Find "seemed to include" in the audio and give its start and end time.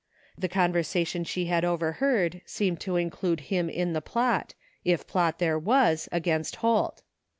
2.43-3.39